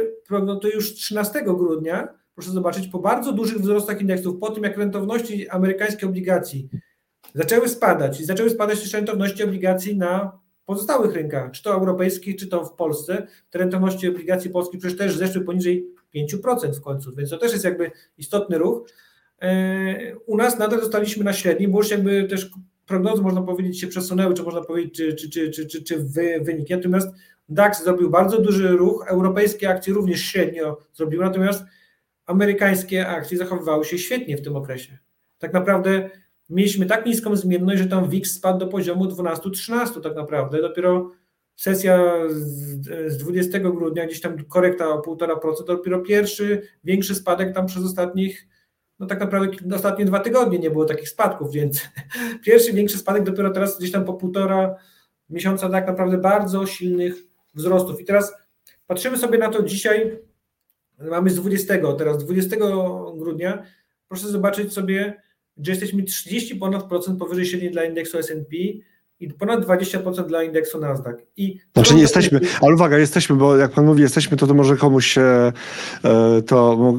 [0.61, 5.49] to już 13 grudnia, proszę zobaczyć, po bardzo dużych wzrostach indeksów, po tym jak rentowności
[5.49, 6.69] amerykańskich obligacji
[7.33, 12.47] zaczęły spadać i zaczęły spadać też rentowności obligacji na pozostałych rynkach, czy to europejskich, czy
[12.47, 17.29] to w Polsce, te rentowności obligacji polskich przecież też zeszły poniżej 5% w końcu, więc
[17.29, 18.89] to też jest jakby istotny ruch.
[19.41, 22.51] E, u nas nadal zostaliśmy na średnim, bo już jakby też
[22.85, 26.39] prognozy, można powiedzieć, się przesunęły, czy można powiedzieć, czy, czy, czy, czy, czy, czy wy,
[26.41, 26.75] wyniki.
[26.75, 27.07] Natomiast
[27.49, 31.63] DAX zrobił bardzo duży ruch, europejskie akcje również średnio zrobiły, natomiast
[32.25, 34.97] amerykańskie akcje zachowywały się świetnie w tym okresie.
[35.37, 36.09] tak naprawdę
[36.49, 40.61] mieliśmy tak niską zmienność, że tam WIX spadł do poziomu 12-13 tak naprawdę.
[40.61, 41.11] Dopiero
[41.55, 42.13] sesja
[43.07, 48.47] z 20 grudnia, gdzieś tam korekta o 1,5%, dopiero pierwszy większy spadek tam przez ostatnich,
[48.99, 51.89] no tak naprawdę ostatnie dwa tygodnie nie było takich spadków, więc
[52.45, 54.75] pierwszy większy spadek dopiero teraz gdzieś tam po półtora
[55.29, 57.15] miesiąca tak naprawdę bardzo silnych
[57.53, 58.01] wzrostów.
[58.01, 58.33] I teraz
[58.87, 60.19] patrzymy sobie na to dzisiaj,
[60.99, 62.55] mamy z 20, teraz 20
[63.17, 63.63] grudnia,
[64.07, 65.21] proszę zobaczyć sobie,
[65.57, 68.55] że jesteśmy 30 ponad procent powyżej średniej dla indeksu S&P
[69.19, 71.15] i ponad 20% dla indeksu Nasdaq.
[71.37, 74.77] I znaczy nie jesteśmy, ale uwaga, jesteśmy, bo jak pan mówi jesteśmy, to to może
[74.77, 76.93] komuś się e, to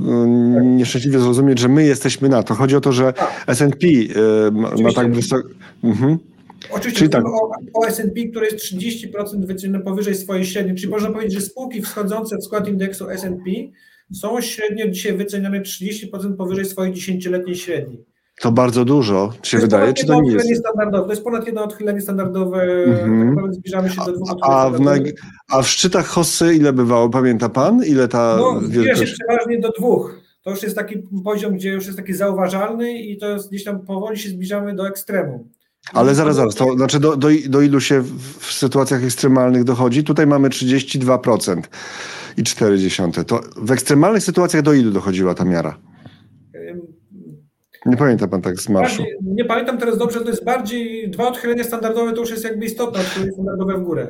[0.62, 2.54] nieszczęśliwie zrozumieć, że my jesteśmy na to.
[2.54, 3.44] Chodzi o to, że tak.
[3.46, 5.48] S&P e, ma tak wysoko...
[5.84, 6.18] Mhm.
[6.70, 7.26] Oczywiście tak.
[7.26, 11.82] o, o S&P, które jest 30% wyceny powyżej swojej średniej, czyli można powiedzieć, że spółki
[11.82, 13.50] wschodzące w skład indeksu S&P
[14.14, 18.04] są średnio dzisiaj wyceniane 30% powyżej swojej 10-letniej średniej.
[18.40, 20.56] To bardzo dużo, się wydaje, czy to nie jest?
[20.56, 21.04] Standardowe.
[21.04, 23.52] To jest ponad jedno odchylenie standardowe, mm -hmm.
[23.52, 24.80] zbliżamy się do dwóch a, w,
[25.50, 27.84] a w szczytach Hossy ile bywało, pamięta pan?
[27.84, 29.00] Ile ta no, wielkość?
[29.10, 30.20] się przeważnie do dwóch.
[30.42, 33.80] To już jest taki poziom, gdzie już jest taki zauważalny i to jest gdzieś tam
[33.86, 35.48] powoli się zbliżamy do ekstremu.
[35.92, 38.02] Ale zaraz, zaraz, to znaczy do, do, do ilu się
[38.38, 40.04] w sytuacjach ekstremalnych dochodzi?
[40.04, 41.62] Tutaj mamy 32%
[42.36, 43.24] i 0,4.
[43.24, 45.78] To w ekstremalnych sytuacjach do ilu dochodziła ta miara?
[47.86, 49.02] Nie pamięta pan tak z marszu.
[49.02, 52.64] Bardziej, nie pamiętam teraz dobrze, to jest bardziej dwa odchylenia standardowe, to już jest jakby
[52.64, 54.08] istotne, odchylenie standardowe w górę.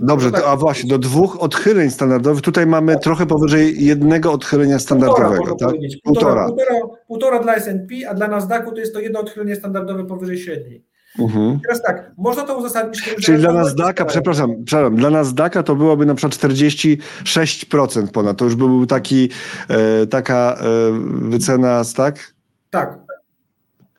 [0.00, 5.44] Dobrze, to, a właśnie, do dwóch odchyleń standardowych, tutaj mamy trochę powyżej jednego odchylenia standardowego,
[5.44, 5.80] półtora, tak?
[6.04, 6.46] Półtora.
[6.46, 10.84] Półtora, półtora dla S&P, a dla Nasdaqu to jest to jedno odchylenie standardowe powyżej średniej.
[11.18, 11.60] Mhm.
[11.60, 16.06] Teraz tak, można to uzasadnić tym, Czyli dla Nasdaqa, przepraszam, przepraszam, dla Nasdaqa to byłoby
[16.06, 19.30] na przykład 46% ponad, to już był taki,
[19.68, 20.64] e, taka e,
[21.28, 22.34] wycena, tak?
[22.70, 22.98] Tak,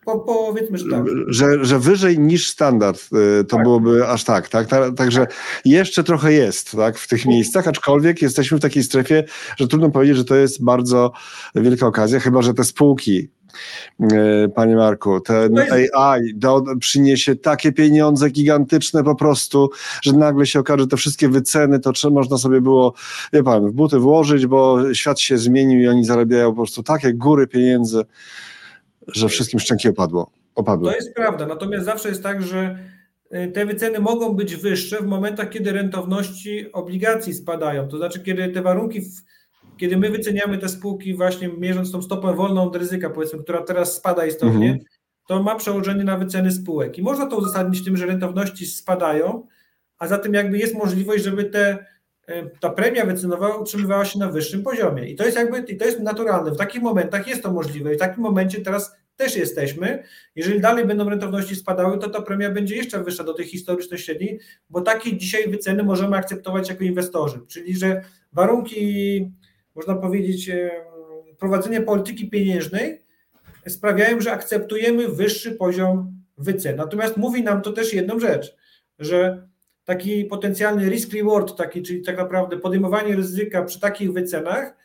[0.10, 1.04] po, powiedzmy, że tak.
[1.28, 3.63] Że, że wyżej niż standard y, to tak.
[3.63, 4.67] byłoby aż tak, tak?
[4.98, 5.28] Także
[5.65, 9.24] jeszcze trochę jest tak, w tych miejscach, aczkolwiek jesteśmy w takiej strefie,
[9.58, 11.12] że trudno powiedzieć, że to jest bardzo
[11.56, 13.30] wielka okazja, chyba że te spółki
[14.56, 15.60] Panie Marku, ten
[15.94, 19.70] AI do, przyniesie takie pieniądze gigantyczne po prostu,
[20.02, 22.94] że nagle się okaże, że te wszystkie wyceny to czy można sobie było,
[23.34, 27.14] wie pan, w buty włożyć, bo świat się zmienił i oni zarabiają po prostu takie
[27.14, 28.04] góry pieniędzy
[29.08, 30.90] że wszystkim szczęki opadło, opadły.
[30.90, 32.80] To jest prawda, natomiast zawsze jest tak, że
[33.34, 37.88] y, te wyceny mogą być wyższe w momentach, kiedy rentowności obligacji spadają.
[37.88, 39.02] To znaczy, kiedy te warunki,
[39.80, 43.96] kiedy my wyceniamy te spółki właśnie mierząc tą stopę wolną od ryzyka, powiedzmy, która teraz
[43.96, 44.80] spada istotnie, mhm.
[45.28, 46.98] to ma przełożenie na wyceny spółek.
[46.98, 49.48] I można to uzasadnić tym, że rentowności spadają,
[49.98, 51.86] a zatem jakby jest możliwość, żeby te
[52.30, 55.10] y, ta premia wycenowa utrzymywała się na wyższym poziomie.
[55.10, 56.52] I to jest jakby, i to jest naturalne.
[56.52, 57.94] W takich momentach jest to możliwe.
[57.94, 60.04] I w takim momencie teraz też jesteśmy.
[60.36, 64.39] Jeżeli dalej będą rentowności spadały, to ta premia będzie jeszcze wyższa do tej historycznej średniej,
[64.70, 67.39] bo takie dzisiaj wyceny możemy akceptować jako inwestorzy.
[67.48, 68.02] Czyli, że
[68.34, 69.32] warunki,
[69.80, 70.52] można powiedzieć,
[71.38, 73.02] prowadzenia polityki pieniężnej
[73.68, 76.76] sprawiają, że akceptujemy wyższy poziom wycen.
[76.76, 78.56] Natomiast mówi nam to też jedną rzecz,
[79.00, 79.48] że
[79.86, 84.76] taki potencjalny risk reward, taki, czyli tak naprawdę podejmowanie ryzyka przy takich wycenach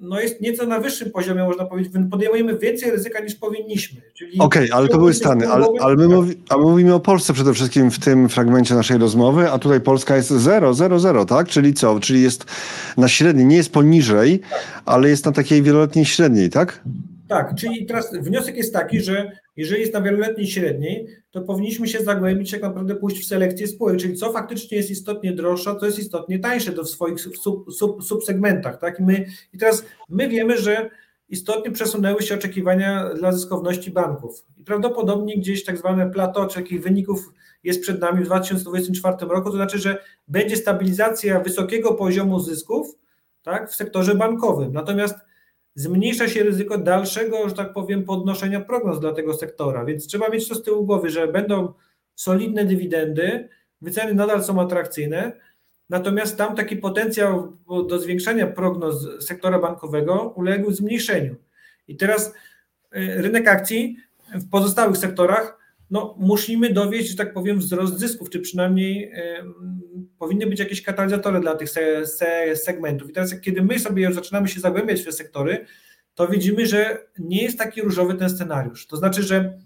[0.00, 1.92] no jest nieco na wyższym poziomie, można powiedzieć.
[2.10, 4.00] Podejmujemy więcej ryzyka niż powinniśmy.
[4.38, 7.54] Okej, okay, ale to były Stany, ale, ale my, mówi, my mówimy o Polsce przede
[7.54, 11.48] wszystkim w tym fragmencie naszej rozmowy, a tutaj Polska jest 0, 0, 0, tak?
[11.48, 12.00] Czyli co?
[12.00, 12.44] Czyli jest
[12.96, 14.82] na średniej, nie jest poniżej, tak.
[14.84, 16.82] ale jest na takiej wieloletniej średniej, tak?
[17.30, 22.00] Tak, czyli teraz wniosek jest taki, że jeżeli jest na wieloletniej średniej, to powinniśmy się
[22.00, 25.98] zagłębić, jak naprawdę pójść w selekcję spółek, czyli co faktycznie jest istotnie droższe, co jest
[25.98, 28.78] istotnie tańsze do w swoich sub, sub, subsegmentach.
[28.78, 29.00] Tak?
[29.00, 30.90] I, my, I teraz my wiemy, że
[31.28, 34.44] istotnie przesunęły się oczekiwania dla zyskowności banków.
[34.56, 37.32] I prawdopodobnie gdzieś tak zwane plato takich wyników
[37.64, 42.98] jest przed nami w 2024 roku, to znaczy, że będzie stabilizacja wysokiego poziomu zysków
[43.42, 44.72] tak, w sektorze bankowym.
[44.72, 45.14] Natomiast
[45.74, 49.84] zmniejsza się ryzyko dalszego, że tak powiem, podnoszenia prognoz dla tego sektora.
[49.84, 51.72] Więc trzeba mieć to z tyłu głowy, że będą
[52.14, 53.48] solidne dywidendy,
[53.80, 55.32] wyceny nadal są atrakcyjne,
[55.88, 57.56] natomiast tam taki potencjał
[57.88, 61.36] do zwiększania prognoz sektora bankowego uległ zmniejszeniu.
[61.88, 62.32] I teraz y,
[63.22, 63.96] rynek akcji
[64.34, 65.59] w pozostałych sektorach
[65.90, 69.12] no, musimy dowieść, że tak powiem, wzrost zysków, czy przynajmniej
[70.18, 73.10] powinny być jakieś katalizatory dla tych se, se segmentów.
[73.10, 75.66] I teraz, kiedy my sobie zaczynamy się zagłębiać w te sektory,
[76.14, 78.86] to widzimy, że nie jest taki różowy ten scenariusz.
[78.86, 79.58] To znaczy, że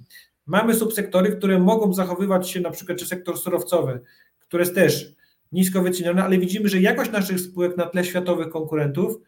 [0.47, 4.01] mamy subsektory, które mogą zachowywać się, na przykład, czy sektor surowcowy,
[4.39, 5.15] który jest też
[5.53, 9.21] nisko wyceniony, ale widzimy, że jakość naszych spółek na tle światowych konkurentów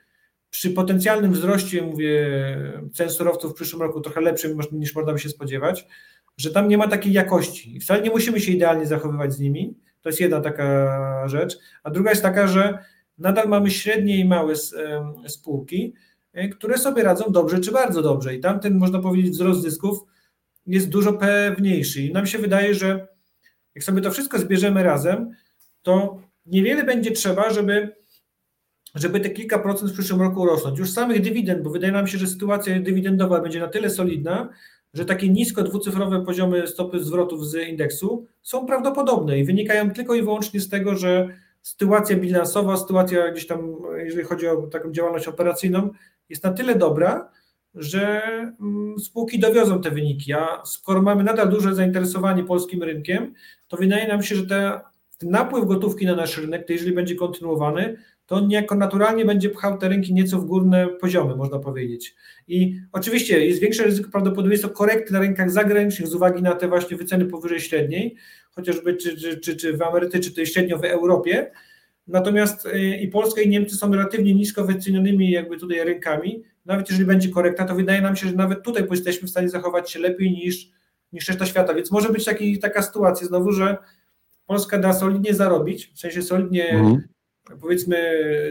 [0.56, 2.28] przy potencjalnym wzroście, mówię,
[2.92, 5.86] cen surowców w przyszłym roku trochę lepszym niż można by się spodziewać,
[6.36, 7.80] że tam nie ma takiej jakości.
[7.80, 9.74] Wcale nie musimy się idealnie zachowywać z nimi.
[10.02, 11.58] To jest jedna taka rzecz.
[11.82, 12.78] A druga jest taka, że
[13.18, 14.54] nadal mamy średnie i małe
[15.28, 15.94] spółki,
[16.32, 18.34] e, które sobie radzą dobrze czy bardzo dobrze.
[18.34, 19.98] I tamten, można powiedzieć, wzrost zysków
[20.66, 22.02] jest dużo pewniejszy.
[22.02, 23.08] I nam się wydaje, że
[23.74, 25.30] jak sobie to wszystko zbierzemy razem,
[25.82, 27.96] to niewiele będzie trzeba, żeby,
[28.96, 30.78] żeby te kilka procent w przyszłym roku rosnąć.
[30.78, 34.48] Już samych dywidend, bo wydaje nam się, że sytuacja dywidendowa będzie na tyle solidna,
[34.94, 40.22] że takie nisko dwucyfrowe poziomy stopy zwrotów z indeksu są prawdopodobne i wynikają tylko i
[40.22, 41.28] wyłącznie z tego, że
[41.62, 45.90] sytuacja bilansowa, sytuacja gdzieś tam, jeżeli chodzi o taką działalność operacyjną,
[46.28, 47.30] jest na tyle dobra,
[47.74, 48.22] że
[48.60, 50.32] mm, spółki dowiozą te wyniki.
[50.32, 53.34] A skoro mamy nadal duże zainteresowanie polskim rynkiem,
[53.68, 54.80] to wydaje nam się, że te,
[55.18, 59.50] ten napływ gotówki na nasz rynek, to jeżeli będzie kontynuowany, to on niejako naturalnie będzie
[59.50, 62.14] pchał te rynki nieco w górne poziomy, można powiedzieć.
[62.48, 66.96] I oczywiście jest większe ryzyko prawdopodobieństwo korekty na rynkach zagranicznych z uwagi na te właśnie
[66.96, 68.16] wyceny powyżej średniej,
[68.50, 71.50] chociażby czy, czy, czy, czy w Ameryce, czy to średnio w Europie.
[72.06, 76.42] Natomiast y, i Polska i Niemcy są relatywnie nisko wycenionymi jakby tutaj rynkami.
[76.64, 79.90] Nawet jeżeli będzie korekta, to wydaje nam się, że nawet tutaj jesteśmy w stanie zachować
[79.90, 80.70] się lepiej niż,
[81.12, 81.74] niż reszta świata.
[81.74, 83.76] Więc może być taki, taka sytuacja znowu, że
[84.46, 87.15] Polska da solidnie zarobić, w sensie solidnie mhm
[87.60, 87.96] powiedzmy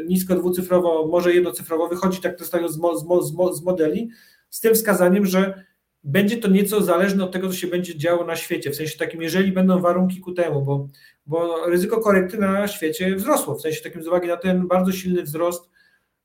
[0.08, 4.10] nisko dwucyfrowo, może jednocyfrowo, wychodzi tak to z, z, z modeli,
[4.50, 5.66] z tym wskazaniem, że
[6.04, 9.22] będzie to nieco zależne od tego, co się będzie działo na świecie, w sensie takim,
[9.22, 10.88] jeżeli będą warunki ku temu, bo,
[11.26, 15.24] bo ryzyko korekty na świecie wzrosło, w sensie takim z uwagi na ten bardzo silny
[15.24, 15.70] wzrost,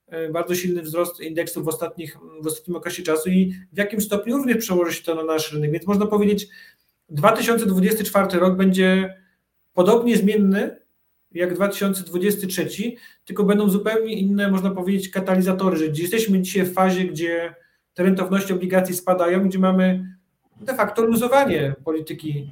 [0.07, 4.37] e, bardzo silny wzrost indeksu w, ostatnich, w ostatnim okresie czasu i w jakim stopniu
[4.37, 6.49] również przełoży się to na nasz rynek, więc można powiedzieć,
[7.09, 9.17] 2024 rok będzie
[9.73, 10.81] podobnie zmienny
[11.33, 12.69] jak 2023,
[13.25, 17.55] tylko będą zupełnie inne, można powiedzieć, katalizatory, że jesteśmy dzisiaj w fazie, gdzie
[17.95, 20.17] te rentowności obligacji spadają, gdzie mamy
[20.61, 22.51] de facto luzowanie polityki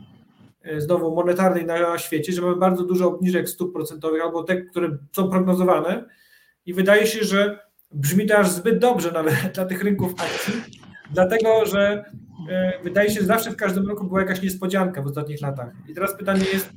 [0.62, 4.98] e, znowu monetarnej na świecie, że mamy bardzo dużo obniżek stóp procentowych albo te, które
[5.12, 6.04] są prognozowane
[6.66, 10.54] i wydaje się, że brzmi to aż zbyt dobrze nawet dla tych rynków akcji,
[11.10, 12.04] dlatego że
[12.50, 15.72] e, wydaje się, że zawsze w każdym roku była jakaś niespodzianka w ostatnich latach.
[15.88, 16.70] I teraz pytanie jest,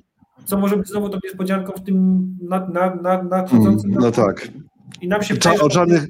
[0.45, 4.47] co może być znowu tą niespodzianką w tym nadchodzącym nad, nad, nad mm, No tak.
[5.01, 6.07] I nam się Cza, o czarnych,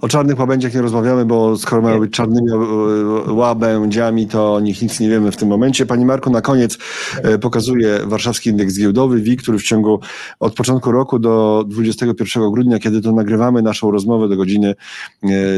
[0.00, 4.82] o czarnych łabędziach nie rozmawiamy, bo skoro mają być czarnymi e, łabędziami, to o nich
[4.82, 5.86] nic nie wiemy w tym momencie.
[5.86, 6.78] Pani Marku, na koniec
[7.22, 10.00] e, pokazuje warszawski indeks giełdowy WIG, który w ciągu
[10.40, 14.74] od początku roku do 21 grudnia, kiedy to nagrywamy naszą rozmowę do godziny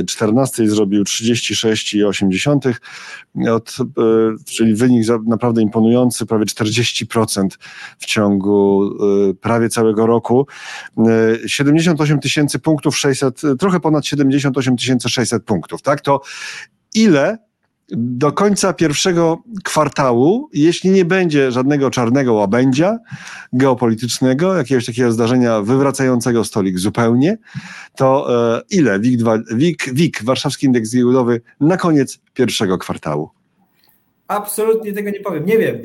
[0.07, 2.75] 14 e, zrobił 36,8,
[3.51, 3.77] od,
[4.45, 7.49] czyli wynik naprawdę imponujący, prawie 40%
[7.99, 8.91] w ciągu
[9.41, 10.47] prawie całego roku.
[11.47, 16.01] 78 tysięcy punktów, 600, trochę ponad 70 78 600 punktów, tak?
[16.01, 16.21] To
[16.95, 17.39] ile
[17.93, 22.99] do końca pierwszego kwartału, jeśli nie będzie żadnego czarnego łabędzia
[23.53, 27.39] geopolitycznego, jakiegoś takiego zdarzenia wywracającego stolik zupełnie,
[27.97, 29.21] to e, ile WIG,
[29.55, 33.31] WIG, WIG, Warszawski Indeks Giełdowy, na koniec pierwszego kwartału?
[34.29, 35.47] Absolutnie tego nie powiem.
[35.47, 35.83] Nie wiem.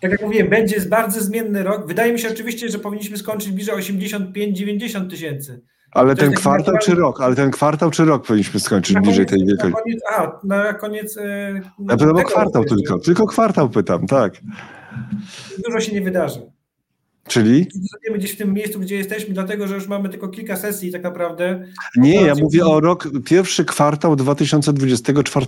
[0.00, 1.86] Tak jak mówiłem, będzie bardzo zmienny rok.
[1.86, 5.60] Wydaje mi się oczywiście, że powinniśmy skończyć bliżej 85-90 tysięcy.
[5.92, 7.20] Ale ten kwartał czy rok?
[7.20, 9.74] Ale ten kwartał czy rok powinniśmy skończyć na bliżej koniec, tej wielkości?
[9.76, 11.18] Na koniec, a, na koniec.
[11.88, 12.98] Ja pytam o kwartał tylko.
[12.98, 14.34] Tylko kwartał pytam, tak.
[15.64, 16.40] Dużo się nie wydarzy.
[17.28, 17.68] Czyli?
[17.74, 21.02] Zostaniemy gdzieś w tym miejscu, gdzie jesteśmy, dlatego że już mamy tylko kilka sesji tak
[21.02, 21.64] naprawdę.
[21.96, 25.46] Nie, ja mówię o rok, pierwszy kwartał 2024.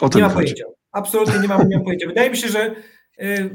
[0.00, 0.64] O tym nie mam pojęcia.
[0.92, 2.06] Absolutnie nie mam, nie mam pojęcia.
[2.06, 2.74] Wydaje mi się, że
[3.22, 3.50] y,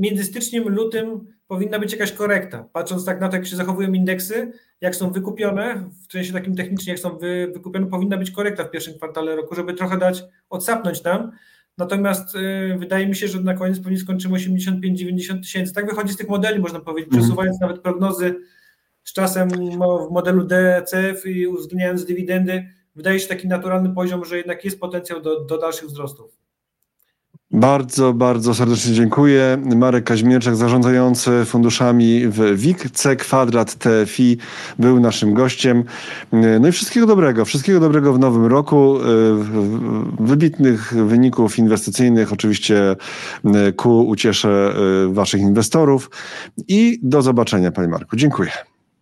[0.00, 2.68] między styczniem, lutym powinna być jakaś korekta.
[2.72, 6.92] Patrząc tak na to, jak się zachowują indeksy, jak są wykupione, w sensie takim technicznie,
[6.92, 11.02] jak są wy, wykupione, powinna być korekta w pierwszym kwartale roku, żeby trochę dać, odsapnąć
[11.02, 11.32] nam.
[11.78, 15.72] Natomiast y, wydaje mi się, że na koniec pewnie skończymy 85-90 tysięcy.
[15.72, 17.22] Tak wychodzi z tych modeli, można powiedzieć, mm.
[17.22, 18.34] przesuwając nawet prognozy
[19.04, 24.64] z czasem w modelu DCF i uwzględniając dywidendy, wydaje się taki naturalny poziom, że jednak
[24.64, 26.43] jest potencjał do, do dalszych wzrostów.
[27.54, 29.58] Bardzo, bardzo serdecznie dziękuję.
[29.76, 34.38] Marek Kaźmierczak, zarządzający funduszami w WIG C Kwadrat TFI
[34.78, 35.84] był naszym gościem.
[36.60, 38.98] No i wszystkiego dobrego, wszystkiego dobrego w nowym roku.
[40.20, 42.96] Wybitnych wyników inwestycyjnych, oczywiście
[43.76, 44.74] ku uciesze
[45.08, 46.10] waszych inwestorów
[46.68, 48.16] i do zobaczenia, panie Marku.
[48.16, 48.50] Dziękuję.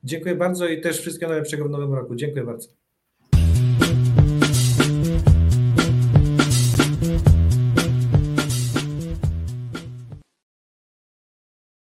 [0.04, 2.14] Dziękuję bardzo i też wszystkiego najlepszego w nowym roku.
[2.14, 2.81] Dziękuję bardzo.